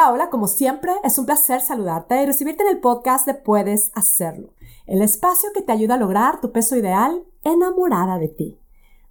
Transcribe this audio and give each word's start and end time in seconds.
Hola, 0.00 0.12
hola, 0.12 0.30
como 0.30 0.48
siempre, 0.48 0.92
es 1.04 1.18
un 1.18 1.26
placer 1.26 1.60
saludarte 1.60 2.22
y 2.22 2.24
recibirte 2.24 2.62
en 2.62 2.70
el 2.70 2.80
podcast 2.80 3.26
de 3.26 3.34
Puedes 3.34 3.92
Hacerlo, 3.94 4.54
el 4.86 5.02
espacio 5.02 5.50
que 5.52 5.60
te 5.60 5.72
ayuda 5.72 5.96
a 5.96 5.98
lograr 5.98 6.40
tu 6.40 6.52
peso 6.52 6.74
ideal 6.74 7.22
enamorada 7.44 8.18
de 8.18 8.28
ti. 8.28 8.58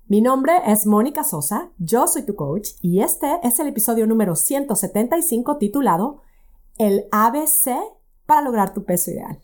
Mi 0.07 0.19
nombre 0.19 0.53
es 0.65 0.87
Mónica 0.87 1.23
Sosa, 1.23 1.69
yo 1.77 2.07
soy 2.07 2.23
tu 2.23 2.35
coach 2.35 2.69
y 2.81 3.01
este 3.01 3.39
es 3.43 3.59
el 3.59 3.67
episodio 3.67 4.07
número 4.07 4.35
175 4.35 5.57
titulado 5.57 6.21
El 6.79 7.05
ABC 7.11 7.69
para 8.25 8.41
lograr 8.41 8.73
tu 8.73 8.83
peso 8.83 9.11
ideal. 9.11 9.39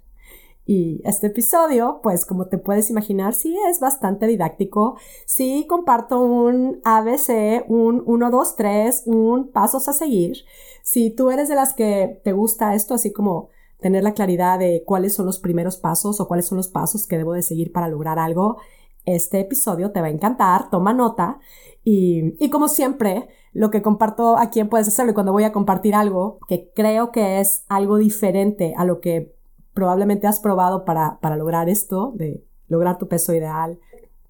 Y 0.66 1.02
este 1.06 1.28
episodio, 1.28 2.00
pues 2.02 2.26
como 2.26 2.48
te 2.48 2.58
puedes 2.58 2.90
imaginar, 2.90 3.36
sí 3.36 3.56
es 3.70 3.80
bastante 3.80 4.26
didáctico. 4.26 4.98
Sí 5.26 5.66
comparto 5.70 6.20
un 6.22 6.82
ABC, 6.84 7.66
un 7.68 8.02
1, 8.06 8.32
2, 8.32 8.56
3, 8.56 9.04
un 9.06 9.52
pasos 9.52 9.88
a 9.88 9.94
seguir. 9.94 10.38
Si 10.82 11.12
tú 11.12 11.30
eres 11.30 11.50
de 11.50 11.56
las 11.56 11.74
que 11.74 12.20
te 12.24 12.32
gusta 12.32 12.74
esto, 12.74 12.96
así 12.96 13.14
como 13.14 13.50
tener 13.80 14.04
la 14.04 14.16
claridad 14.16 14.58
de 14.58 14.84
cuáles 14.86 15.14
son 15.14 15.28
los 15.28 15.40
primeros 15.40 15.78
pasos 15.78 16.20
o 16.20 16.28
cuáles 16.28 16.48
son 16.48 16.58
los 16.58 16.70
pasos 16.70 17.06
que 17.06 17.18
debo 17.18 17.34
de 17.34 17.44
seguir 17.44 17.72
para 17.72 17.88
lograr 17.88 18.18
algo, 18.18 18.58
este 19.06 19.42
episodio 19.42 19.92
te 19.92 20.02
va 20.02 20.08
a 20.08 20.12
encantar, 20.12 20.72
toma 20.72 20.94
nota. 20.94 21.38
Y, 21.84 22.44
y 22.44 22.50
como 22.50 22.68
siempre, 22.70 23.28
lo 23.54 23.70
que 23.70 23.84
comparto 23.84 24.38
aquí 24.38 24.60
en 24.60 24.70
Puedes 24.70 24.88
Hacerlo 24.88 25.12
y 25.12 25.14
cuando 25.14 25.32
voy 25.32 25.44
a 25.44 25.52
compartir 25.52 25.94
algo 25.94 26.40
que 26.48 26.72
creo 26.76 27.12
que 27.12 27.40
es 27.40 27.66
algo 27.68 27.98
diferente 27.98 28.74
a 28.76 28.84
lo 28.84 29.00
que 29.00 29.36
probablemente 29.76 30.26
has 30.26 30.40
probado 30.40 30.86
para, 30.86 31.20
para 31.20 31.36
lograr 31.36 31.70
esto, 31.70 32.14
de 32.16 32.44
lograr 32.68 32.98
tu 32.98 33.08
peso 33.08 33.36
ideal, 33.36 33.78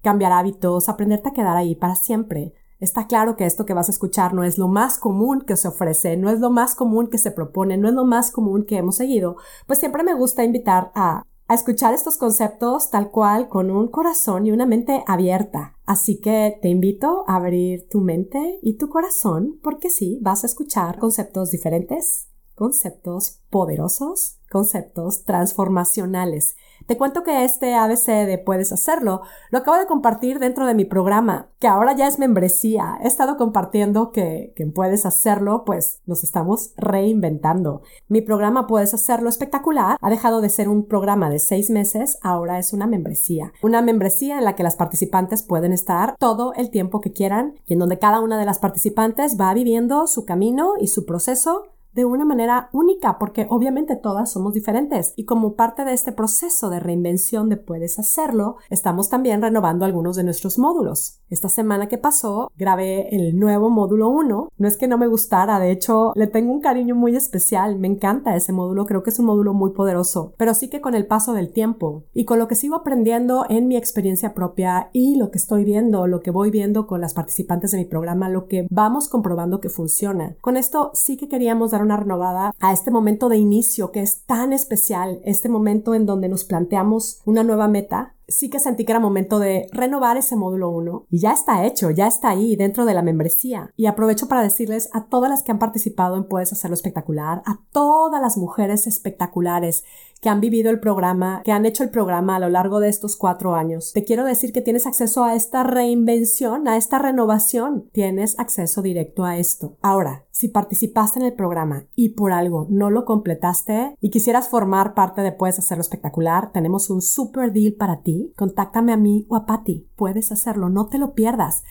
cambiar 0.02 0.32
hábitos, 0.32 0.90
aprenderte 0.90 1.30
a 1.30 1.32
quedar 1.32 1.56
ahí 1.56 1.74
para 1.74 1.94
siempre. 1.94 2.52
Está 2.78 3.06
claro 3.06 3.36
que 3.36 3.46
esto 3.46 3.64
que 3.64 3.72
vas 3.72 3.88
a 3.88 3.92
escuchar 3.92 4.34
no 4.34 4.44
es 4.44 4.58
lo 4.58 4.68
más 4.68 4.98
común 4.98 5.40
que 5.40 5.56
se 5.56 5.68
ofrece, 5.68 6.18
no 6.18 6.28
es 6.28 6.40
lo 6.40 6.50
más 6.50 6.74
común 6.74 7.08
que 7.08 7.16
se 7.16 7.30
propone, 7.30 7.78
no 7.78 7.88
es 7.88 7.94
lo 7.94 8.04
más 8.04 8.30
común 8.30 8.66
que 8.66 8.76
hemos 8.76 8.96
seguido, 8.96 9.36
pues 9.66 9.78
siempre 9.78 10.02
me 10.02 10.14
gusta 10.14 10.44
invitar 10.44 10.92
a, 10.94 11.22
a 11.48 11.54
escuchar 11.54 11.94
estos 11.94 12.18
conceptos 12.18 12.90
tal 12.90 13.10
cual 13.10 13.48
con 13.48 13.70
un 13.70 13.88
corazón 13.88 14.46
y 14.46 14.52
una 14.52 14.66
mente 14.66 15.04
abierta. 15.06 15.76
Así 15.86 16.20
que 16.20 16.58
te 16.60 16.68
invito 16.68 17.24
a 17.28 17.36
abrir 17.36 17.88
tu 17.88 18.00
mente 18.00 18.58
y 18.62 18.76
tu 18.76 18.88
corazón 18.88 19.58
porque 19.62 19.88
sí, 19.88 20.18
vas 20.20 20.42
a 20.42 20.48
escuchar 20.48 20.98
conceptos 20.98 21.50
diferentes, 21.52 22.25
conceptos 22.56 23.42
poderosos, 23.50 24.38
conceptos 24.50 25.24
transformacionales. 25.24 26.56
Te 26.86 26.96
cuento 26.96 27.22
que 27.22 27.44
este 27.44 27.74
ABC 27.74 28.26
de 28.26 28.38
Puedes 28.38 28.72
Hacerlo 28.72 29.22
lo 29.50 29.58
acabo 29.58 29.76
de 29.76 29.86
compartir 29.86 30.38
dentro 30.38 30.66
de 30.66 30.74
mi 30.74 30.84
programa, 30.84 31.48
que 31.58 31.66
ahora 31.66 31.94
ya 31.94 32.06
es 32.06 32.18
membresía. 32.18 32.96
He 33.02 33.08
estado 33.08 33.36
compartiendo 33.36 34.10
que, 34.10 34.52
que 34.56 34.66
Puedes 34.66 35.04
Hacerlo, 35.04 35.64
pues 35.64 36.00
nos 36.06 36.24
estamos 36.24 36.72
reinventando. 36.76 37.82
Mi 38.08 38.20
programa 38.20 38.66
Puedes 38.66 38.94
Hacerlo 38.94 39.28
espectacular 39.28 39.96
ha 40.00 40.10
dejado 40.10 40.40
de 40.40 40.48
ser 40.48 40.68
un 40.68 40.86
programa 40.86 41.28
de 41.28 41.38
seis 41.38 41.70
meses, 41.70 42.18
ahora 42.22 42.58
es 42.58 42.72
una 42.72 42.86
membresía. 42.86 43.52
Una 43.62 43.82
membresía 43.82 44.38
en 44.38 44.44
la 44.44 44.54
que 44.54 44.62
las 44.62 44.76
participantes 44.76 45.42
pueden 45.42 45.72
estar 45.72 46.16
todo 46.18 46.54
el 46.54 46.70
tiempo 46.70 47.00
que 47.00 47.12
quieran 47.12 47.56
y 47.66 47.74
en 47.74 47.80
donde 47.80 47.98
cada 47.98 48.20
una 48.20 48.38
de 48.38 48.46
las 48.46 48.58
participantes 48.58 49.36
va 49.38 49.52
viviendo 49.54 50.06
su 50.06 50.24
camino 50.24 50.74
y 50.78 50.86
su 50.86 51.04
proceso 51.04 51.64
de 51.96 52.04
una 52.04 52.26
manera 52.26 52.68
única, 52.72 53.18
porque 53.18 53.46
obviamente 53.48 53.96
todas 53.96 54.30
somos 54.30 54.52
diferentes. 54.52 55.14
Y 55.16 55.24
como 55.24 55.54
parte 55.54 55.84
de 55.84 55.94
este 55.94 56.12
proceso 56.12 56.68
de 56.68 56.78
reinvención 56.78 57.48
de 57.48 57.56
Puedes 57.56 57.98
Hacerlo, 57.98 58.56
estamos 58.68 59.08
también 59.08 59.40
renovando 59.40 59.86
algunos 59.86 60.14
de 60.14 60.24
nuestros 60.24 60.58
módulos. 60.58 61.22
Esta 61.30 61.48
semana 61.48 61.88
que 61.88 61.96
pasó, 61.96 62.52
grabé 62.56 63.08
el 63.16 63.38
nuevo 63.38 63.70
módulo 63.70 64.10
1. 64.10 64.48
No 64.58 64.68
es 64.68 64.76
que 64.76 64.88
no 64.88 64.98
me 64.98 65.06
gustara, 65.06 65.58
de 65.58 65.72
hecho, 65.72 66.12
le 66.14 66.26
tengo 66.26 66.52
un 66.52 66.60
cariño 66.60 66.94
muy 66.94 67.16
especial. 67.16 67.78
Me 67.78 67.88
encanta 67.88 68.36
ese 68.36 68.52
módulo, 68.52 68.84
creo 68.84 69.02
que 69.02 69.10
es 69.10 69.18
un 69.18 69.26
módulo 69.26 69.54
muy 69.54 69.70
poderoso, 69.72 70.34
pero 70.36 70.52
sí 70.52 70.68
que 70.68 70.82
con 70.82 70.94
el 70.94 71.06
paso 71.06 71.32
del 71.32 71.50
tiempo 71.50 72.04
y 72.12 72.26
con 72.26 72.38
lo 72.38 72.46
que 72.46 72.54
sigo 72.56 72.76
aprendiendo 72.76 73.46
en 73.48 73.68
mi 73.68 73.76
experiencia 73.76 74.34
propia 74.34 74.90
y 74.92 75.16
lo 75.16 75.30
que 75.30 75.38
estoy 75.38 75.64
viendo, 75.64 76.06
lo 76.06 76.20
que 76.20 76.30
voy 76.30 76.50
viendo 76.50 76.86
con 76.86 77.00
las 77.00 77.14
participantes 77.14 77.70
de 77.70 77.78
mi 77.78 77.86
programa, 77.86 78.28
lo 78.28 78.48
que 78.48 78.66
vamos 78.70 79.08
comprobando 79.08 79.60
que 79.60 79.70
funciona. 79.70 80.36
Con 80.42 80.58
esto 80.58 80.90
sí 80.92 81.16
que 81.16 81.28
queríamos 81.28 81.70
dar 81.70 81.85
una 81.86 81.96
renovada 81.96 82.54
a 82.60 82.72
este 82.72 82.90
momento 82.90 83.28
de 83.28 83.38
inicio 83.38 83.90
que 83.90 84.00
es 84.00 84.24
tan 84.24 84.52
especial, 84.52 85.20
este 85.24 85.48
momento 85.48 85.94
en 85.94 86.04
donde 86.04 86.28
nos 86.28 86.44
planteamos 86.44 87.20
una 87.24 87.42
nueva 87.42 87.68
meta 87.68 88.15
sí 88.28 88.50
que 88.50 88.58
sentí 88.58 88.84
que 88.84 88.92
era 88.92 89.00
momento 89.00 89.38
de 89.38 89.66
renovar 89.72 90.16
ese 90.16 90.36
módulo 90.36 90.70
1 90.70 91.06
y 91.10 91.18
ya 91.18 91.32
está 91.32 91.64
hecho, 91.64 91.90
ya 91.90 92.06
está 92.06 92.30
ahí 92.30 92.56
dentro 92.56 92.84
de 92.84 92.94
la 92.94 93.02
membresía. 93.02 93.72
Y 93.76 93.86
aprovecho 93.86 94.28
para 94.28 94.42
decirles 94.42 94.88
a 94.92 95.06
todas 95.06 95.30
las 95.30 95.42
que 95.42 95.52
han 95.52 95.58
participado 95.58 96.16
en 96.16 96.28
Puedes 96.28 96.52
Hacerlo 96.52 96.74
Espectacular, 96.74 97.42
a 97.46 97.60
todas 97.72 98.20
las 98.20 98.36
mujeres 98.36 98.86
espectaculares 98.86 99.84
que 100.20 100.28
han 100.28 100.40
vivido 100.40 100.70
el 100.70 100.80
programa, 100.80 101.42
que 101.44 101.52
han 101.52 101.66
hecho 101.66 101.84
el 101.84 101.90
programa 101.90 102.36
a 102.36 102.38
lo 102.38 102.48
largo 102.48 102.80
de 102.80 102.88
estos 102.88 103.16
cuatro 103.16 103.54
años. 103.54 103.92
Te 103.92 104.04
quiero 104.04 104.24
decir 104.24 104.52
que 104.52 104.62
tienes 104.62 104.86
acceso 104.86 105.24
a 105.24 105.34
esta 105.34 105.62
reinvención, 105.62 106.68
a 106.68 106.76
esta 106.76 106.98
renovación. 106.98 107.88
Tienes 107.92 108.38
acceso 108.38 108.82
directo 108.82 109.24
a 109.24 109.36
esto. 109.36 109.76
Ahora, 109.82 110.26
si 110.30 110.48
participaste 110.48 111.18
en 111.18 111.26
el 111.26 111.34
programa 111.34 111.86
y 111.94 112.10
por 112.10 112.32
algo 112.32 112.66
no 112.68 112.90
lo 112.90 113.04
completaste 113.04 113.96
y 114.00 114.10
quisieras 114.10 114.48
formar 114.48 114.94
parte 114.94 115.22
de 115.22 115.32
Puedes 115.32 115.58
Hacerlo 115.58 115.82
Espectacular, 115.82 116.52
tenemos 116.52 116.90
un 116.90 117.02
super 117.02 117.52
deal 117.52 117.74
para 117.74 118.02
ti. 118.02 118.15
Contáctame 118.36 118.92
a 118.92 118.96
mí 118.96 119.26
o 119.28 119.36
a 119.36 119.46
Patty. 119.46 119.86
Puedes 119.96 120.32
hacerlo, 120.32 120.68
no 120.68 120.86
te 120.86 120.98
lo 120.98 121.14
pierdas. 121.14 121.64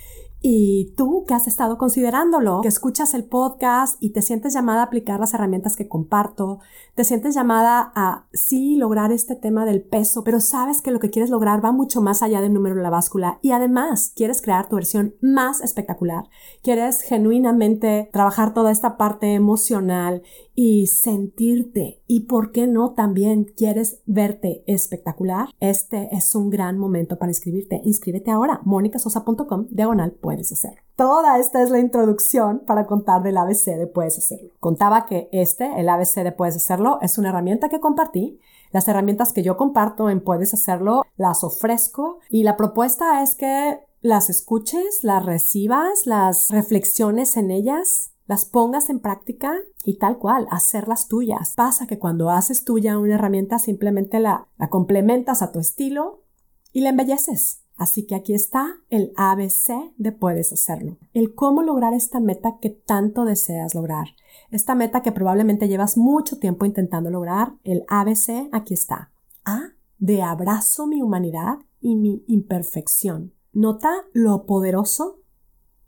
Y 0.48 0.94
tú 0.96 1.26
que 1.28 1.34
has 1.34 1.48
estado 1.48 1.80
considerándolo, 1.80 2.62
que 2.62 2.68
escuchas 2.68 3.16
el 3.16 3.24
podcast 3.24 3.98
y 4.00 4.12
te 4.12 4.22
sientes 4.22 4.54
llamada 4.54 4.82
a 4.82 4.86
aplicar 4.86 5.20
las 5.20 5.34
herramientas 5.34 5.76
que 5.76 5.88
comparto, 5.88 6.60
te 6.94 7.04
sientes 7.04 7.34
llamada 7.34 7.92
a 7.96 8.28
sí 8.32 8.76
lograr 8.76 9.12
este 9.12 9.36
tema 9.36 9.66
del 9.66 9.82
peso, 9.82 10.24
pero 10.24 10.40
sabes 10.40 10.84
que 10.84 10.92
lo 10.92 11.00
que 11.00 11.10
quieres 11.10 11.32
lograr 11.32 11.66
va 11.66 11.72
mucho 11.72 12.00
más 12.00 12.22
allá 12.22 12.42
del 12.42 12.54
número 12.54 12.76
de 12.76 12.84
la 12.84 12.92
báscula 12.92 13.40
y 13.42 13.54
además 13.54 14.14
quieres 14.16 14.44
crear 14.44 14.70
tu 14.70 14.76
versión 14.76 15.16
más 15.20 15.62
espectacular, 15.62 16.26
quieres 16.62 17.02
genuinamente 17.02 18.12
trabajar 18.14 18.54
toda 18.54 18.72
esta 18.72 18.98
parte 18.98 19.34
emocional 19.34 20.22
y 20.54 20.88
sentirte 20.88 22.02
y 22.08 22.22
por 22.22 22.52
qué 22.52 22.68
no 22.68 22.94
también 22.94 23.46
quieres 23.46 24.00
verte 24.06 24.64
espectacular, 24.68 25.50
este 25.60 26.10
es 26.16 26.34
un 26.36 26.50
gran 26.50 26.78
momento 26.78 27.18
para 27.18 27.32
inscribirte. 27.32 27.82
Inscríbete 27.84 28.32
ahora, 28.32 28.62
monicasosa.com, 28.64 29.68
diagonal, 29.70 30.14
puedes 30.36 30.52
hacerlo. 30.52 30.82
Toda 30.96 31.40
esta 31.40 31.62
es 31.62 31.70
la 31.70 31.80
introducción 31.80 32.64
para 32.66 32.86
contar 32.86 33.24
del 33.24 33.38
ABC 33.38 33.78
de 33.78 33.88
puedes 33.88 34.18
hacerlo. 34.18 34.50
Contaba 34.60 35.06
que 35.06 35.30
este, 35.32 35.80
el 35.80 35.90
ABC 35.90 36.24
de 36.24 36.32
puedes 36.32 36.56
hacerlo, 36.56 37.00
es 37.02 37.18
una 37.18 37.30
herramienta 37.30 37.70
que 37.70 37.80
compartí. 37.80 38.40
Las 38.72 38.88
herramientas 38.88 39.32
que 39.32 39.44
yo 39.44 39.58
comparto 39.58 40.10
en 40.10 40.22
puedes 40.22 40.54
hacerlo 40.54 41.04
las 41.16 41.44
ofrezco 41.44 42.20
y 42.30 42.44
la 42.44 42.58
propuesta 42.58 43.24
es 43.24 43.36
que 43.36 43.80
las 44.02 44.30
escuches, 44.30 45.04
las 45.04 45.26
recibas, 45.26 46.06
las 46.06 46.50
reflexiones 46.50 47.38
en 47.38 47.52
ellas 47.52 48.12
las 48.28 48.46
pongas 48.46 48.90
en 48.90 49.00
práctica 49.00 49.54
y 49.84 49.98
tal 49.98 50.18
cual, 50.18 50.48
hacerlas 50.50 51.08
tuyas. 51.08 51.54
Pasa 51.56 51.86
que 51.86 52.00
cuando 52.00 52.32
haces 52.32 52.64
tuya 52.64 52.98
una 52.98 53.16
herramienta 53.16 53.60
simplemente 53.60 54.20
la, 54.20 54.48
la 54.58 54.70
complementas 54.70 55.44
a 55.44 55.52
tu 55.52 55.60
estilo 55.60 56.24
y 56.72 56.82
la 56.82 56.90
embelleces. 56.90 57.65
Así 57.78 58.06
que 58.06 58.16
aquí 58.16 58.34
está 58.34 58.78
el 58.90 59.12
ABC 59.18 59.94
de 59.98 60.12
puedes 60.12 60.54
hacerlo. 60.54 60.98
El 61.14 61.36
cómo 61.36 61.62
lograr 61.62 61.94
esta 61.94 62.20
meta 62.20 62.58
que 62.62 62.70
tanto 62.70 63.26
deseas 63.26 63.76
lograr. 63.76 64.08
Esta 64.50 64.76
meta 64.76 65.02
que 65.02 65.12
probablemente 65.12 65.68
llevas 65.68 65.98
mucho 65.98 66.40
tiempo 66.40 66.66
intentando 66.66 67.10
lograr. 67.10 67.54
El 67.64 67.84
ABC 67.90 68.50
aquí 68.52 68.74
está. 68.74 69.12
A 69.44 69.74
de 69.98 70.22
abrazo 70.22 70.88
mi 70.88 71.02
humanidad 71.02 71.60
y 71.82 71.96
mi 71.96 72.24
imperfección. 72.28 73.34
Nota 73.52 73.92
lo 74.14 74.46
poderoso 74.46 75.22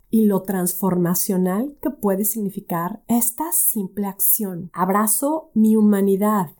y 0.10 0.26
lo 0.26 0.44
transformacional 0.44 1.78
que 1.82 1.90
puede 1.90 2.26
significar 2.26 3.04
esta 3.08 3.52
simple 3.52 4.08
acción. 4.08 4.70
Abrazo 4.74 5.52
mi 5.54 5.76
humanidad 5.76 6.52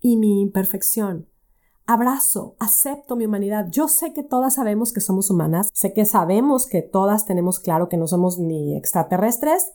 y 0.00 0.16
mi 0.16 0.40
imperfección. 0.40 1.28
Abrazo, 1.88 2.56
acepto 2.58 3.14
mi 3.14 3.26
humanidad. 3.26 3.68
Yo 3.70 3.86
sé 3.86 4.12
que 4.12 4.24
todas 4.24 4.54
sabemos 4.54 4.92
que 4.92 5.00
somos 5.00 5.30
humanas, 5.30 5.70
sé 5.72 5.92
que 5.92 6.04
sabemos 6.04 6.66
que 6.66 6.82
todas 6.82 7.26
tenemos 7.26 7.60
claro 7.60 7.88
que 7.88 7.96
no 7.96 8.08
somos 8.08 8.38
ni 8.38 8.76
extraterrestres 8.76 9.70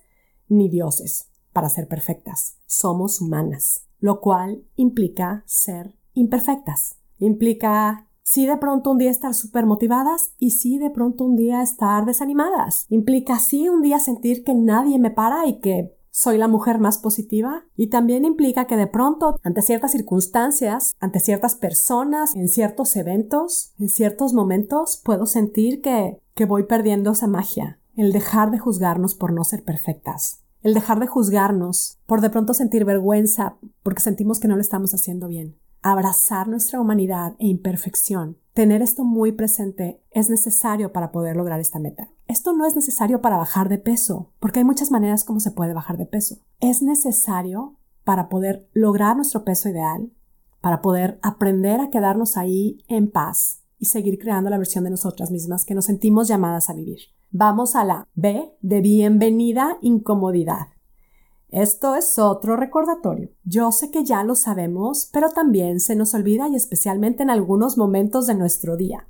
ni 0.50 0.68
dioses 0.68 1.30
para 1.54 1.70
ser 1.70 1.88
perfectas. 1.88 2.58
Somos 2.66 3.22
humanas, 3.22 3.88
lo 4.00 4.20
cual 4.20 4.66
implica 4.76 5.44
ser 5.46 5.96
imperfectas. 6.14 6.98
Implica 7.18 8.10
sí 8.24 8.46
de 8.46 8.58
pronto 8.58 8.92
un 8.92 8.98
día 8.98 9.10
estar 9.10 9.34
súper 9.34 9.66
motivadas 9.66 10.34
y 10.38 10.52
sí 10.52 10.80
de 10.80 10.90
pronto 10.90 11.24
un 11.24 11.38
día 11.38 11.62
estar 11.62 12.06
desanimadas. 12.06 12.88
Implica 12.90 13.40
sí 13.40 13.70
un 13.70 13.82
día 13.82 14.00
sentir 14.00 14.44
que 14.44 14.54
nadie 14.54 15.00
me 15.00 15.12
para 15.12 15.48
y 15.48 15.62
que 15.62 15.96
soy 16.12 16.38
la 16.38 16.48
mujer 16.48 16.78
más 16.80 16.98
positiva 16.98 17.64
y 17.76 17.88
también 17.88 18.26
implica 18.26 18.66
que 18.66 18.78
de 18.78 18.88
pronto 18.88 19.40
ante 19.44 19.62
ciertas 19.62 19.94
circunstancias, 19.94 20.94
ante 21.00 21.20
ciertas 21.20 21.56
personas, 21.56 22.36
en 22.36 22.50
ciertos 22.50 22.96
eventos, 22.96 23.74
en 23.80 23.90
ciertos 23.90 24.34
momentos 24.34 25.02
puedo 25.04 25.26
sentir 25.26 25.82
que, 25.82 26.22
que 26.36 26.46
voy 26.46 26.64
perdiendo 26.64 27.12
esa 27.12 27.28
magia, 27.28 27.80
el 27.96 28.12
dejar 28.12 28.52
de 28.52 28.60
juzgarnos 28.60 29.16
por 29.16 29.34
no 29.34 29.44
ser 29.44 29.64
perfectas. 29.64 30.38
el 30.64 30.76
dejar 30.76 31.00
de 31.00 31.08
juzgarnos 31.08 31.98
por 32.06 32.22
de 32.22 32.30
pronto 32.30 32.54
sentir 32.54 32.86
vergüenza 32.86 33.58
porque 33.82 34.02
sentimos 34.02 34.40
que 34.40 34.48
no 34.48 34.56
lo 34.56 34.62
estamos 34.62 34.94
haciendo 34.94 35.28
bien, 35.28 35.58
abrazar 35.82 36.48
nuestra 36.48 36.80
humanidad 36.80 37.34
e 37.40 37.48
imperfección. 37.48 38.38
Tener 38.54 38.82
esto 38.82 39.06
muy 39.06 39.32
presente 39.32 40.04
es 40.12 40.30
necesario 40.30 40.92
para 40.92 41.14
poder 41.14 41.38
lograr 41.38 41.62
esta 41.62 41.80
meta. 41.80 42.10
Esto 42.28 42.52
no 42.52 42.66
es 42.66 42.76
necesario 42.76 43.22
para 43.22 43.38
bajar 43.38 43.70
de 43.70 43.78
peso, 43.78 44.34
porque 44.40 44.60
hay 44.60 44.66
muchas 44.66 44.92
maneras 44.92 45.24
como 45.24 45.40
se 45.40 45.52
puede 45.52 45.74
bajar 45.74 45.98
de 45.98 46.06
peso. 46.06 46.40
Es 46.60 46.82
necesario 46.82 47.78
para 48.04 48.28
poder 48.28 48.68
lograr 48.74 49.16
nuestro 49.16 49.46
peso 49.46 49.70
ideal, 49.70 50.12
para 50.60 50.82
poder 50.82 51.18
aprender 51.22 51.80
a 51.80 51.90
quedarnos 51.90 52.36
ahí 52.36 52.84
en 52.90 53.10
paz 53.10 53.64
y 53.80 53.86
seguir 53.86 54.20
creando 54.20 54.50
la 54.50 54.58
versión 54.58 54.84
de 54.84 54.90
nosotras 54.90 55.32
mismas 55.32 55.64
que 55.64 55.74
nos 55.74 55.86
sentimos 55.86 56.28
llamadas 56.28 56.70
a 56.70 56.74
vivir. 56.74 57.00
Vamos 57.30 57.78
a 57.78 57.86
la 57.86 58.10
B 58.16 58.52
de 58.60 58.82
bienvenida 58.82 59.78
incomodidad. 59.82 60.68
Esto 61.52 61.96
es 61.96 62.18
otro 62.18 62.56
recordatorio. 62.56 63.30
Yo 63.44 63.74
sé 63.74 63.92
que 63.92 64.06
ya 64.06 64.24
lo 64.24 64.36
sabemos, 64.36 65.10
pero 65.12 65.32
también 65.32 65.82
se 65.82 65.98
nos 65.98 66.14
olvida 66.14 66.48
y 66.48 66.56
especialmente 66.56 67.24
en 67.24 67.30
algunos 67.30 67.78
momentos 67.78 68.26
de 68.26 68.36
nuestro 68.36 68.78
día. 68.78 69.10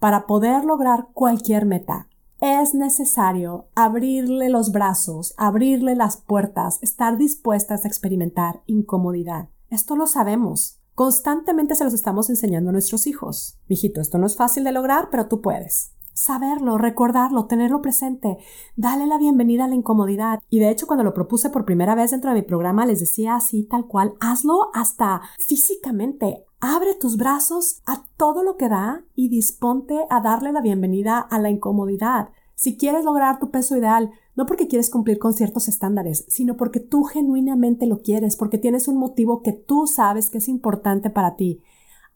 Para 0.00 0.26
poder 0.26 0.64
lograr 0.64 1.06
cualquier 1.12 1.64
meta, 1.64 2.08
es 2.40 2.74
necesario 2.74 3.68
abrirle 3.76 4.48
los 4.48 4.72
brazos, 4.72 5.32
abrirle 5.36 5.94
las 5.94 6.16
puertas, 6.16 6.80
estar 6.82 7.18
dispuestas 7.18 7.84
a 7.84 7.88
experimentar 7.88 8.62
incomodidad. 8.66 9.48
Esto 9.70 9.94
lo 9.94 10.08
sabemos. 10.08 10.80
Constantemente 10.96 11.76
se 11.76 11.84
los 11.84 11.94
estamos 11.94 12.30
enseñando 12.30 12.70
a 12.70 12.72
nuestros 12.72 13.06
hijos. 13.06 13.60
Mijito, 13.68 14.00
esto 14.00 14.18
no 14.18 14.26
es 14.26 14.36
fácil 14.36 14.64
de 14.64 14.72
lograr, 14.72 15.08
pero 15.10 15.28
tú 15.28 15.40
puedes 15.40 15.95
saberlo, 16.16 16.78
recordarlo, 16.78 17.44
tenerlo 17.44 17.82
presente, 17.82 18.38
dale 18.74 19.06
la 19.06 19.18
bienvenida 19.18 19.66
a 19.66 19.68
la 19.68 19.74
incomodidad. 19.74 20.40
Y 20.48 20.58
de 20.58 20.70
hecho, 20.70 20.86
cuando 20.86 21.04
lo 21.04 21.12
propuse 21.12 21.50
por 21.50 21.66
primera 21.66 21.94
vez 21.94 22.10
dentro 22.10 22.30
de 22.30 22.36
mi 22.36 22.42
programa, 22.42 22.86
les 22.86 23.00
decía 23.00 23.36
así, 23.36 23.64
tal 23.64 23.86
cual, 23.86 24.14
hazlo 24.18 24.70
hasta 24.72 25.20
físicamente. 25.38 26.44
Abre 26.58 26.94
tus 26.94 27.18
brazos 27.18 27.82
a 27.84 28.02
todo 28.16 28.42
lo 28.42 28.56
que 28.56 28.70
da 28.70 29.04
y 29.14 29.28
disponte 29.28 30.06
a 30.08 30.20
darle 30.22 30.52
la 30.52 30.62
bienvenida 30.62 31.18
a 31.18 31.38
la 31.38 31.50
incomodidad. 31.50 32.30
Si 32.54 32.78
quieres 32.78 33.04
lograr 33.04 33.38
tu 33.38 33.50
peso 33.50 33.76
ideal, 33.76 34.10
no 34.34 34.46
porque 34.46 34.68
quieres 34.68 34.88
cumplir 34.88 35.18
con 35.18 35.34
ciertos 35.34 35.68
estándares, 35.68 36.24
sino 36.28 36.56
porque 36.56 36.80
tú 36.80 37.04
genuinamente 37.04 37.86
lo 37.86 38.00
quieres, 38.00 38.36
porque 38.36 38.56
tienes 38.56 38.88
un 38.88 38.96
motivo 38.96 39.42
que 39.42 39.52
tú 39.52 39.86
sabes 39.86 40.30
que 40.30 40.38
es 40.38 40.48
importante 40.48 41.10
para 41.10 41.36
ti. 41.36 41.60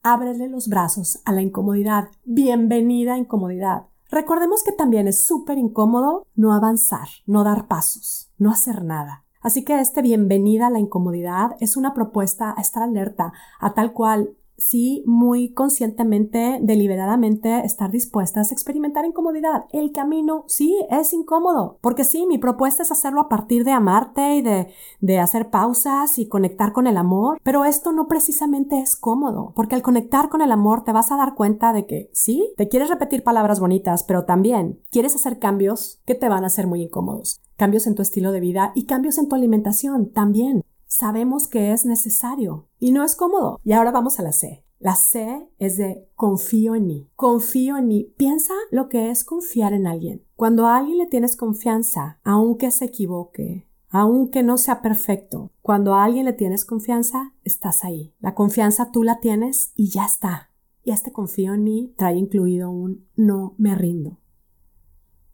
Ábrele 0.02 0.48
los 0.48 0.68
brazos 0.68 1.20
a 1.26 1.32
la 1.32 1.42
incomodidad. 1.42 2.08
Bienvenida 2.24 3.18
incomodidad. 3.18 3.88
Recordemos 4.10 4.64
que 4.64 4.72
también 4.72 5.06
es 5.06 5.26
súper 5.26 5.58
incómodo 5.58 6.26
no 6.34 6.54
avanzar, 6.54 7.08
no 7.26 7.44
dar 7.44 7.68
pasos, 7.68 8.32
no 8.38 8.50
hacer 8.50 8.82
nada. 8.82 9.26
Así 9.42 9.62
que 9.62 9.78
este 9.78 10.00
bienvenida 10.00 10.68
a 10.68 10.70
la 10.70 10.78
incomodidad 10.78 11.50
es 11.60 11.76
una 11.76 11.92
propuesta 11.92 12.54
a 12.56 12.62
estar 12.62 12.82
alerta, 12.82 13.34
a 13.58 13.74
tal 13.74 13.92
cual 13.92 14.38
sí 14.60 15.02
muy 15.06 15.52
conscientemente, 15.52 16.58
deliberadamente 16.62 17.64
estar 17.64 17.90
dispuestas 17.90 18.50
a 18.50 18.54
experimentar 18.54 19.04
incomodidad. 19.04 19.64
El 19.72 19.90
camino 19.90 20.44
sí 20.46 20.76
es 20.90 21.12
incómodo, 21.12 21.78
porque 21.80 22.04
sí, 22.04 22.26
mi 22.26 22.38
propuesta 22.38 22.82
es 22.82 22.92
hacerlo 22.92 23.22
a 23.22 23.28
partir 23.28 23.64
de 23.64 23.72
amarte 23.72 24.36
y 24.36 24.42
de, 24.42 24.68
de 25.00 25.18
hacer 25.18 25.50
pausas 25.50 26.18
y 26.18 26.28
conectar 26.28 26.72
con 26.72 26.86
el 26.86 26.96
amor, 26.96 27.40
pero 27.42 27.64
esto 27.64 27.92
no 27.92 28.06
precisamente 28.06 28.78
es 28.78 28.96
cómodo, 28.96 29.52
porque 29.56 29.74
al 29.74 29.82
conectar 29.82 30.28
con 30.28 30.42
el 30.42 30.52
amor 30.52 30.84
te 30.84 30.92
vas 30.92 31.10
a 31.10 31.16
dar 31.16 31.34
cuenta 31.34 31.72
de 31.72 31.86
que 31.86 32.10
sí, 32.12 32.52
te 32.56 32.68
quieres 32.68 32.90
repetir 32.90 33.24
palabras 33.24 33.58
bonitas, 33.58 34.04
pero 34.04 34.24
también 34.24 34.80
quieres 34.90 35.14
hacer 35.14 35.38
cambios 35.38 36.00
que 36.04 36.14
te 36.14 36.28
van 36.28 36.44
a 36.44 36.50
ser 36.50 36.66
muy 36.66 36.82
incómodos 36.82 37.40
cambios 37.56 37.86
en 37.86 37.94
tu 37.94 38.00
estilo 38.00 38.32
de 38.32 38.40
vida 38.40 38.72
y 38.74 38.86
cambios 38.86 39.18
en 39.18 39.28
tu 39.28 39.34
alimentación 39.34 40.10
también 40.12 40.64
sabemos 40.90 41.46
que 41.46 41.72
es 41.72 41.86
necesario 41.86 42.68
y 42.78 42.90
no 42.90 43.04
es 43.04 43.14
cómodo. 43.14 43.60
Y 43.64 43.72
ahora 43.72 43.92
vamos 43.92 44.18
a 44.18 44.22
la 44.22 44.32
C. 44.32 44.64
La 44.78 44.96
C 44.96 45.48
es 45.58 45.76
de 45.76 46.08
confío 46.16 46.74
en 46.74 46.86
mí. 46.86 47.08
Confío 47.14 47.76
en 47.76 47.86
mí. 47.86 48.12
Piensa 48.16 48.54
lo 48.70 48.88
que 48.88 49.10
es 49.10 49.24
confiar 49.24 49.72
en 49.72 49.86
alguien. 49.86 50.24
Cuando 50.36 50.66
a 50.66 50.76
alguien 50.76 50.98
le 50.98 51.06
tienes 51.06 51.36
confianza, 51.36 52.18
aunque 52.24 52.70
se 52.70 52.86
equivoque, 52.86 53.68
aunque 53.88 54.42
no 54.42 54.58
sea 54.58 54.82
perfecto, 54.82 55.52
cuando 55.62 55.94
a 55.94 56.04
alguien 56.04 56.24
le 56.24 56.32
tienes 56.32 56.64
confianza, 56.64 57.34
estás 57.44 57.84
ahí. 57.84 58.14
La 58.18 58.34
confianza 58.34 58.90
tú 58.90 59.04
la 59.04 59.20
tienes 59.20 59.72
y 59.76 59.90
ya 59.90 60.04
está. 60.04 60.50
Y 60.82 60.90
este 60.90 61.12
confío 61.12 61.54
en 61.54 61.62
mí 61.62 61.94
trae 61.96 62.16
incluido 62.16 62.70
un 62.70 63.06
no 63.14 63.54
me 63.58 63.74
rindo. 63.74 64.18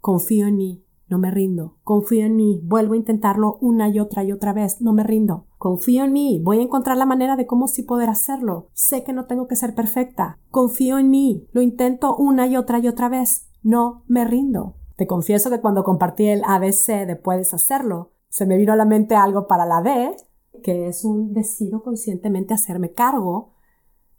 Confío 0.01 0.49
en 0.49 0.57
mí. 0.57 0.86
No 1.09 1.19
me 1.19 1.31
rindo. 1.31 1.79
Confío 1.85 2.27
en 2.27 2.37
mí. 2.37 2.61
Vuelvo 2.65 2.95
a 2.95 2.97
intentarlo 2.97 3.59
una 3.61 3.89
y 3.89 4.01
otra 4.01 4.25
y 4.25 4.33
otra 4.33 4.53
vez. 4.53 4.81
No 4.81 4.93
me 4.93 5.05
rindo. 5.05 5.47
Confío 5.57 6.05
en 6.05 6.13
mí. 6.13 6.41
Voy 6.43 6.59
a 6.59 6.63
encontrar 6.63 6.97
la 6.97 7.07
manera 7.07 7.37
de 7.37 7.47
cómo 7.47 7.69
sí 7.69 7.83
poder 7.83 8.09
hacerlo. 8.09 8.71
Sé 8.73 9.05
que 9.05 9.13
no 9.13 9.27
tengo 9.27 9.47
que 9.47 9.57
ser 9.57 9.75
perfecta. 9.75 10.39
Confío 10.51 10.99
en 10.99 11.11
mí. 11.11 11.47
Lo 11.53 11.63
intento 11.63 12.17
una 12.17 12.47
y 12.49 12.57
otra 12.57 12.81
y 12.81 12.89
otra 12.89 13.09
vez. 13.09 13.49
No 13.63 14.03
me 14.09 14.25
rindo. 14.25 14.77
Te 14.97 15.07
confieso 15.07 15.51
que 15.51 15.61
cuando 15.61 15.85
compartí 15.85 16.27
el 16.27 16.43
ABC 16.45 17.07
de 17.07 17.17
puedes 17.17 17.55
hacerlo, 17.55 18.13
se 18.29 18.47
me 18.47 18.57
vino 18.57 18.73
a 18.73 18.77
la 18.77 18.85
mente 18.85 19.15
algo 19.15 19.47
para 19.47 19.67
la 19.67 19.83
D, 19.83 20.17
que 20.63 20.89
es 20.89 21.05
un 21.05 21.33
decido 21.33 21.83
conscientemente 21.83 22.55
hacerme 22.55 22.93
cargo. 22.93 23.53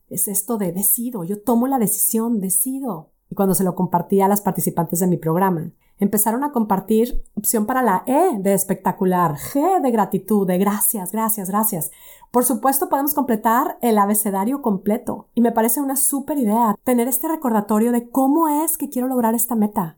Es 0.07 0.27
esto 0.27 0.57
de 0.57 0.71
decido. 0.71 1.23
Yo 1.23 1.41
tomo 1.41 1.67
la 1.67 1.79
decisión, 1.79 2.39
decido. 2.39 3.11
Y 3.29 3.35
cuando 3.35 3.55
se 3.55 3.63
lo 3.63 3.75
compartí 3.75 4.21
a 4.21 4.27
las 4.27 4.41
participantes 4.41 4.99
de 4.99 5.07
mi 5.07 5.17
programa, 5.17 5.71
empezaron 5.99 6.43
a 6.43 6.51
compartir 6.51 7.23
opción 7.35 7.65
para 7.65 7.81
la 7.81 8.03
E 8.05 8.37
de 8.39 8.53
espectacular, 8.53 9.35
G 9.35 9.81
de 9.81 9.91
gratitud, 9.91 10.47
de 10.47 10.57
gracias, 10.57 11.11
gracias, 11.11 11.49
gracias. 11.49 11.91
Por 12.31 12.45
supuesto, 12.45 12.89
podemos 12.89 13.13
completar 13.13 13.77
el 13.81 13.97
abecedario 13.97 14.61
completo 14.61 15.27
y 15.33 15.41
me 15.41 15.51
parece 15.51 15.81
una 15.81 15.95
súper 15.95 16.37
idea 16.37 16.75
tener 16.83 17.07
este 17.07 17.27
recordatorio 17.27 17.91
de 17.91 18.09
cómo 18.09 18.47
es 18.47 18.77
que 18.77 18.89
quiero 18.89 19.07
lograr 19.07 19.33
esta 19.33 19.55
meta. 19.55 19.97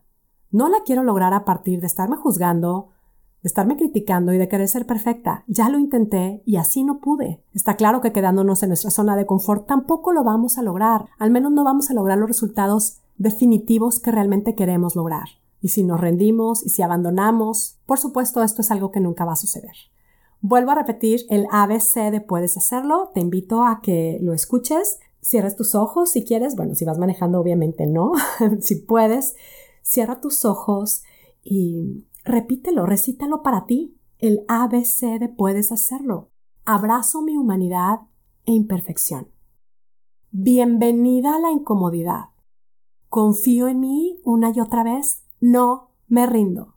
No 0.50 0.68
la 0.68 0.78
quiero 0.84 1.02
lograr 1.02 1.34
a 1.34 1.44
partir 1.44 1.80
de 1.80 1.86
estarme 1.86 2.16
juzgando, 2.16 2.88
de 3.42 3.48
estarme 3.48 3.76
criticando 3.76 4.32
y 4.32 4.38
de 4.38 4.48
querer 4.48 4.68
ser 4.68 4.86
perfecta. 4.86 5.44
Ya 5.46 5.68
lo 5.68 5.78
intenté 5.78 6.42
y 6.44 6.56
así 6.56 6.82
no 6.84 6.98
pude. 6.98 7.42
Está 7.52 7.76
claro 7.76 8.00
que 8.00 8.12
quedándonos 8.12 8.62
en 8.62 8.70
nuestra 8.70 8.90
zona 8.90 9.16
de 9.16 9.26
confort 9.26 9.66
tampoco 9.66 10.12
lo 10.12 10.24
vamos 10.24 10.58
a 10.58 10.62
lograr. 10.62 11.06
Al 11.18 11.30
menos 11.30 11.52
no 11.52 11.64
vamos 11.64 11.90
a 11.90 11.94
lograr 11.94 12.18
los 12.18 12.28
resultados 12.28 12.99
definitivos 13.20 14.00
que 14.00 14.10
realmente 14.10 14.54
queremos 14.54 14.96
lograr. 14.96 15.28
Y 15.60 15.68
si 15.68 15.84
nos 15.84 16.00
rendimos 16.00 16.64
y 16.64 16.70
si 16.70 16.80
abandonamos, 16.80 17.78
por 17.84 17.98
supuesto 17.98 18.42
esto 18.42 18.62
es 18.62 18.70
algo 18.70 18.90
que 18.90 19.00
nunca 19.00 19.26
va 19.26 19.34
a 19.34 19.36
suceder. 19.36 19.74
Vuelvo 20.40 20.70
a 20.70 20.74
repetir 20.74 21.20
el 21.28 21.46
ABC 21.52 22.10
de 22.10 22.22
puedes 22.22 22.56
hacerlo. 22.56 23.10
Te 23.12 23.20
invito 23.20 23.62
a 23.62 23.82
que 23.82 24.18
lo 24.22 24.32
escuches. 24.32 25.00
Cierres 25.20 25.54
tus 25.54 25.74
ojos 25.74 26.10
si 26.10 26.24
quieres. 26.24 26.56
Bueno, 26.56 26.74
si 26.74 26.86
vas 26.86 26.98
manejando, 26.98 27.38
obviamente 27.38 27.86
no. 27.86 28.12
si 28.60 28.76
puedes, 28.76 29.36
cierra 29.82 30.22
tus 30.22 30.46
ojos 30.46 31.02
y 31.44 32.06
repítelo, 32.24 32.86
recítalo 32.86 33.42
para 33.42 33.66
ti. 33.66 33.98
El 34.18 34.46
ABC 34.48 35.18
de 35.20 35.28
puedes 35.28 35.72
hacerlo. 35.72 36.30
Abrazo 36.64 37.20
mi 37.20 37.36
humanidad 37.36 38.00
e 38.46 38.52
imperfección. 38.52 39.28
Bienvenida 40.30 41.36
a 41.36 41.38
la 41.38 41.50
incomodidad. 41.50 42.30
Confío 43.10 43.66
en 43.66 43.80
mí 43.80 44.20
una 44.22 44.52
y 44.54 44.60
otra 44.60 44.84
vez 44.84 45.24
no 45.40 45.90
me 46.06 46.26
rindo. 46.26 46.76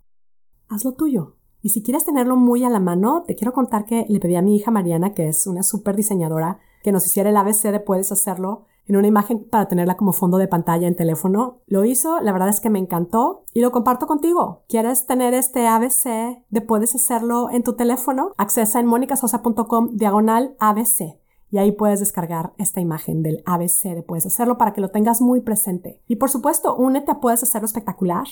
Hazlo 0.67 0.93
tuyo. 0.93 1.35
Y 1.61 1.69
si 1.69 1.83
quieres 1.83 2.05
tenerlo 2.05 2.37
muy 2.37 2.63
a 2.63 2.71
la 2.71 2.79
mano, 2.79 3.23
te 3.27 3.35
quiero 3.35 3.53
contar 3.53 3.85
que 3.85 4.07
le 4.09 4.19
pedí 4.19 4.35
a 4.35 4.41
mi 4.41 4.55
hija 4.55 4.71
Mariana, 4.71 5.13
que 5.13 5.27
es 5.27 5.45
una 5.45 5.61
súper 5.61 5.95
diseñadora, 5.95 6.57
que 6.81 6.91
nos 6.91 7.05
hiciera 7.05 7.29
el 7.29 7.37
ABC 7.37 7.71
de 7.71 7.79
puedes 7.79 8.11
hacerlo 8.11 8.65
en 8.87 8.95
una 8.95 9.07
imagen 9.07 9.47
para 9.47 9.67
tenerla 9.67 9.95
como 9.95 10.11
fondo 10.11 10.39
de 10.39 10.47
pantalla 10.47 10.87
en 10.87 10.95
teléfono. 10.95 11.61
Lo 11.67 11.85
hizo, 11.85 12.19
la 12.19 12.33
verdad 12.33 12.49
es 12.49 12.61
que 12.61 12.71
me 12.71 12.79
encantó 12.79 13.43
y 13.53 13.61
lo 13.61 13.71
comparto 13.71 14.07
contigo. 14.07 14.63
¿Quieres 14.67 15.05
tener 15.05 15.35
este 15.35 15.67
ABC 15.67 16.43
de 16.49 16.61
puedes 16.61 16.95
hacerlo 16.95 17.51
en 17.51 17.61
tu 17.61 17.75
teléfono? 17.75 18.33
Accesa 18.37 18.79
en 18.79 18.87
monicasosa.com 18.87 19.91
diagonal 19.93 20.55
ABC 20.59 21.22
y 21.53 21.59
ahí 21.59 21.71
puedes 21.71 21.99
descargar 21.99 22.51
esta 22.57 22.81
imagen 22.81 23.21
del 23.21 23.43
ABC 23.45 23.93
de 23.93 24.01
puedes 24.01 24.25
hacerlo 24.25 24.57
para 24.57 24.73
que 24.73 24.81
lo 24.81 24.89
tengas 24.89 25.21
muy 25.21 25.39
presente. 25.39 26.01
Y 26.07 26.15
por 26.15 26.31
supuesto, 26.31 26.75
únete 26.75 27.11
a 27.11 27.19
puedes 27.19 27.43
hacerlo 27.43 27.67
espectacular. 27.67 28.25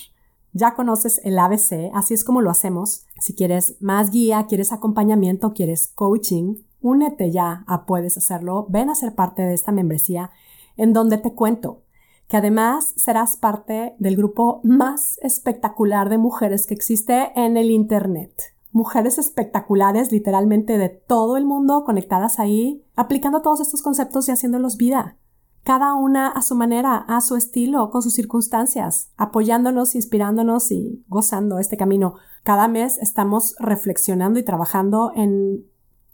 Ya 0.54 0.74
conoces 0.74 1.22
el 1.24 1.38
ABC, 1.38 1.92
así 1.94 2.16
es 2.16 2.24
como 2.24 2.42
lo 2.42 2.50
hacemos. 2.50 3.06
Si 3.20 3.36
quieres 3.36 3.78
más 3.80 4.10
guía, 4.10 4.48
quieres 4.50 4.74
acompañamiento, 4.74 5.54
quieres 5.54 5.88
coaching, 5.88 6.64
únete 6.82 7.30
ya 7.30 7.64
a 7.68 7.86
Puedes 7.86 8.18
Hacerlo. 8.18 8.66
Ven 8.70 8.90
a 8.90 8.96
ser 8.96 9.14
parte 9.14 9.44
de 9.44 9.54
esta 9.54 9.72
membresía 9.72 10.32
en 10.76 10.92
donde 10.92 11.20
te 11.20 11.36
cuento 11.36 11.84
que 12.28 12.38
además 12.38 12.92
serás 12.96 13.38
parte 13.38 13.94
del 14.00 14.16
grupo 14.16 14.62
más 14.64 15.20
espectacular 15.22 16.10
de 16.10 16.18
mujeres 16.18 16.66
que 16.66 16.74
existe 16.74 17.32
en 17.36 17.56
el 17.56 17.70
Internet. 17.70 18.34
Mujeres 18.72 19.18
espectaculares 19.18 20.12
literalmente 20.12 20.78
de 20.78 20.90
todo 20.90 21.38
el 21.38 21.46
mundo 21.46 21.84
conectadas 21.84 22.40
ahí, 22.40 22.84
aplicando 22.96 23.42
todos 23.42 23.60
estos 23.60 23.82
conceptos 23.82 24.28
y 24.28 24.32
haciéndolos 24.32 24.78
vida 24.78 25.18
cada 25.64 25.94
una 25.94 26.28
a 26.28 26.42
su 26.42 26.56
manera, 26.56 26.98
a 26.98 27.22
su 27.22 27.36
estilo, 27.36 27.92
con 27.92 28.02
sus 28.02 28.14
circunstancias, 28.14 29.12
apoyándonos, 29.18 29.96
inspirándonos 29.96 30.72
y 30.72 31.04
gozando 31.08 31.60
este 31.60 31.78
camino. 31.78 32.16
Cada 32.44 32.68
mes 32.68 32.98
estamos 32.98 33.56
reflexionando 33.60 34.40
y 34.40 34.44
trabajando 34.44 35.12
en 35.16 35.66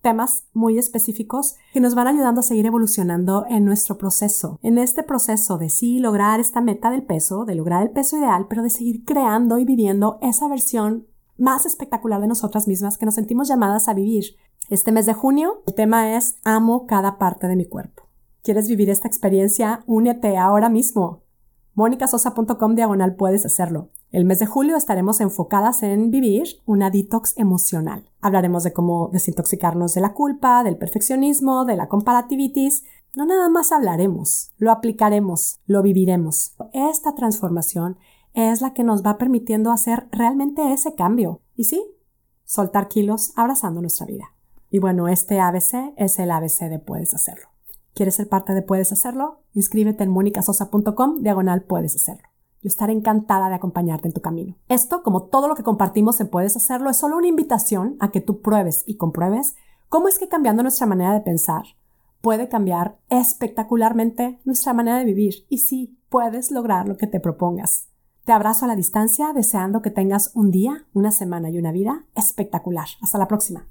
temas 0.02 0.46
muy 0.54 0.78
específicos 0.78 1.56
que 1.74 1.80
nos 1.80 1.96
van 1.96 2.08
ayudando 2.08 2.42
a 2.42 2.44
seguir 2.44 2.66
evolucionando 2.66 3.46
en 3.50 3.66
nuestro 3.66 3.98
proceso. 3.98 4.60
En 4.62 4.78
este 4.78 5.04
proceso 5.04 5.58
de 5.58 5.70
sí 5.70 6.00
lograr 6.00 6.40
esta 6.40 6.62
meta 6.62 6.92
del 6.92 7.04
peso, 7.04 7.46
de 7.46 7.56
lograr 7.56 7.84
el 7.84 7.92
peso 7.92 8.18
ideal, 8.18 8.48
pero 8.50 8.64
de 8.64 8.70
seguir 8.70 9.06
creando 9.06 9.60
y 9.60 9.66
viviendo 9.66 10.20
esa 10.22 10.48
versión 10.48 11.08
más 11.38 11.66
espectacular 11.66 12.22
de 12.22 12.28
nosotras 12.28 12.68
mismas 12.68 12.98
que 12.98 13.06
nos 13.06 13.16
sentimos 13.16 13.48
llamadas 13.48 13.88
a 13.88 13.94
vivir. 13.94 14.36
Este 14.70 14.92
mes 14.92 15.06
de 15.06 15.14
junio, 15.14 15.64
el 15.66 15.74
tema 15.74 16.18
es 16.18 16.36
Amo 16.44 16.86
cada 16.88 17.18
parte 17.18 17.48
de 17.48 17.56
mi 17.56 17.66
cuerpo. 17.66 18.04
¿Quieres 18.44 18.68
vivir 18.68 18.90
esta 18.90 19.08
experiencia? 19.08 19.84
Únete 19.88 20.38
ahora 20.38 20.70
mismo. 20.70 21.24
monicasosa.com 21.74 22.76
diagonal 22.76 23.16
puedes 23.16 23.46
hacerlo. 23.46 23.90
El 24.10 24.24
mes 24.24 24.40
de 24.40 24.46
julio 24.46 24.78
estaremos 24.78 25.20
enfocadas 25.20 25.84
en 25.84 26.12
vivir 26.12 26.62
una 26.66 26.90
detox 26.90 27.34
emocional. 27.38 28.10
Hablaremos 28.22 28.64
de 28.64 28.72
cómo 28.72 29.10
desintoxicarnos 29.12 29.94
de 29.94 30.02
la 30.02 30.14
culpa, 30.14 30.64
del 30.64 30.78
perfeccionismo, 30.78 31.66
de 31.66 31.76
la 31.76 31.90
comparativitis. 31.90 32.84
No 33.16 33.26
nada 33.26 33.50
más 33.50 33.72
hablaremos, 33.72 34.52
lo 34.58 34.72
aplicaremos, 34.72 35.60
lo 35.66 35.82
viviremos. 35.82 36.56
Esta 36.72 37.16
transformación 37.16 37.98
es 38.38 38.62
la 38.62 38.74
que 38.74 38.84
nos 38.84 39.04
va 39.04 39.18
permitiendo 39.18 39.72
hacer 39.72 40.08
realmente 40.12 40.72
ese 40.72 40.94
cambio. 40.94 41.42
Y 41.56 41.64
sí, 41.64 41.84
soltar 42.46 42.88
kilos 42.88 43.34
abrazando 43.36 43.82
nuestra 43.82 44.06
vida. 44.06 44.26
Y 44.70 44.78
bueno, 44.78 45.08
este 45.08 45.40
ABC 45.40 45.94
es 45.98 46.20
el 46.20 46.30
ABC 46.30 46.70
de 46.70 46.78
Puedes 46.78 47.16
Hacerlo. 47.16 47.48
¿Quieres 47.96 48.14
ser 48.14 48.30
parte 48.30 48.54
de 48.54 48.62
Puedes 48.62 48.92
Hacerlo? 48.92 49.42
Inscríbete 49.54 50.04
en 50.04 50.12
monicasosa.com 50.12 51.24
diagonal 51.24 51.64
Puedes 51.64 51.96
Hacerlo. 51.96 52.30
Yo 52.62 52.68
estaré 52.68 52.94
encantada 52.94 53.50
de 53.50 53.56
acompañarte 53.56 54.08
en 54.08 54.14
tu 54.14 54.22
camino. 54.22 54.56
Esto, 54.68 55.02
como 55.02 55.24
todo 55.24 55.48
lo 55.48 55.56
que 55.56 55.64
compartimos 55.64 56.20
en 56.22 56.30
Puedes 56.30 56.56
Hacerlo, 56.56 56.92
es 56.92 56.98
solo 56.98 57.18
una 57.18 57.28
invitación 57.28 57.98
a 58.00 58.12
que 58.12 58.22
tú 58.22 58.42
pruebes 58.42 58.84
y 58.86 58.98
compruebes 58.98 59.56
cómo 59.90 60.10
es 60.10 60.20
que 60.20 60.28
cambiando 60.28 60.62
nuestra 60.62 60.86
manera 60.86 61.14
de 61.14 61.22
pensar 61.22 61.64
puede 62.22 62.50
cambiar 62.50 63.00
espectacularmente 63.10 64.40
nuestra 64.44 64.74
manera 64.74 65.00
de 65.00 65.06
vivir. 65.06 65.48
Y 65.50 65.60
sí, 65.60 65.98
puedes 66.10 66.52
lograr 66.52 66.88
lo 66.88 66.98
que 66.98 67.08
te 67.08 67.20
propongas. 67.20 67.88
Te 68.28 68.34
abrazo 68.34 68.66
a 68.66 68.68
la 68.68 68.76
distancia 68.76 69.32
deseando 69.32 69.82
que 69.82 69.90
tengas 69.90 70.32
un 70.34 70.52
día, 70.52 70.86
una 70.94 71.12
semana 71.12 71.50
y 71.50 71.58
una 71.58 71.72
vida 71.72 72.04
espectacular. 72.14 72.90
Hasta 73.02 73.18
la 73.18 73.30
próxima. 73.30 73.70